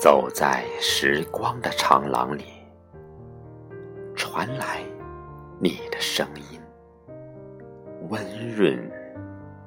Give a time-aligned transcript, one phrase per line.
[0.00, 2.44] 走在时光的长廊里，
[4.16, 4.80] 传来
[5.58, 6.58] 你的声音，
[8.08, 8.24] 温
[8.56, 8.90] 润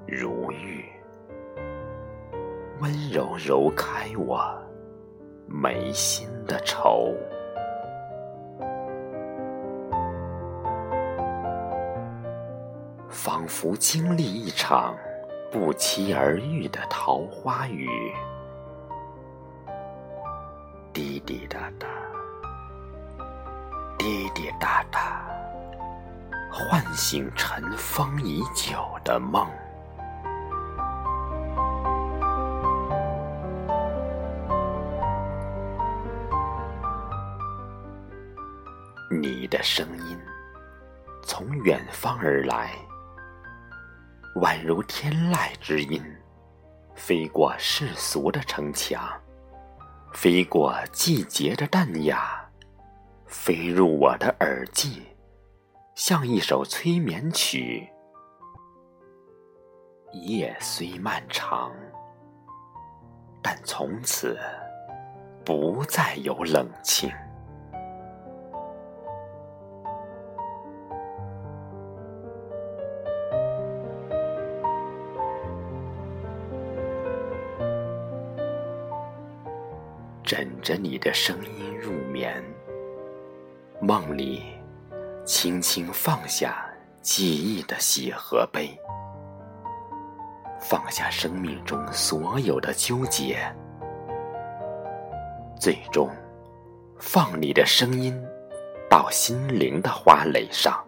[0.07, 0.85] 如玉，
[2.81, 4.44] 温柔揉开我
[5.45, 7.13] 眉心的愁。
[13.08, 14.97] 仿佛经历一场
[15.52, 17.88] 不期而遇的桃花雨，
[20.93, 21.88] 滴滴答答，
[23.97, 25.25] 滴滴答答，
[26.52, 29.47] 唤醒尘封已久的梦。
[39.09, 40.19] 你的声音
[41.23, 42.69] 从远方而来。
[44.35, 46.03] 宛如天籁之音，
[46.94, 49.07] 飞过世俗的城墙，
[50.14, 52.50] 飞过季节的淡雅，
[53.25, 55.02] 飞入我的耳际，
[55.95, 57.89] 像一首催眠曲。
[60.14, 61.73] 夜虽漫长，
[63.41, 64.39] 但从此
[65.44, 67.11] 不再有冷清。
[80.23, 82.41] 枕着你的声音入眠，
[83.81, 84.41] 梦里
[85.25, 86.66] 轻轻放下
[87.02, 88.69] 记忆的喜和悲，
[90.61, 93.38] 放下生命中所有的纠结，
[95.59, 96.09] 最终
[96.97, 98.17] 放你的声音
[98.89, 100.81] 到心灵的花蕾上，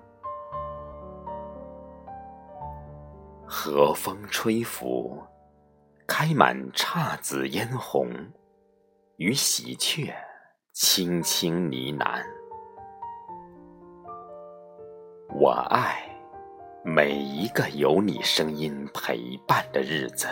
[3.46, 5.22] 和风吹拂，
[6.08, 8.10] 开满姹紫嫣红。
[9.18, 10.14] 与喜鹊
[10.74, 12.22] 轻轻呢喃，
[15.34, 16.04] 我爱
[16.84, 20.28] 每一个有你声音陪伴的日子。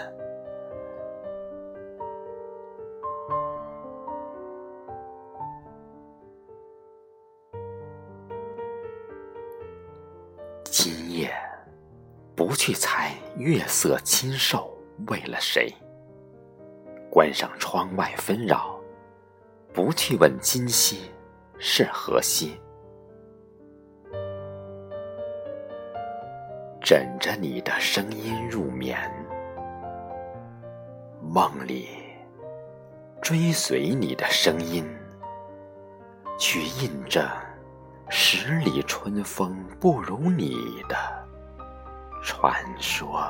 [10.65, 11.33] 今夜
[12.35, 14.77] 不去猜月色清瘦
[15.07, 15.73] 为了谁，
[17.09, 18.72] 关上窗外纷扰。
[19.73, 21.09] 不去问今夕
[21.57, 22.61] 是何夕，
[26.79, 28.95] 枕着你的声音入眠，
[31.21, 31.87] 梦里
[33.19, 34.85] 追随你的声音，
[36.37, 37.27] 去印证
[38.09, 40.95] 十里春风不如你的
[42.21, 43.27] 传说。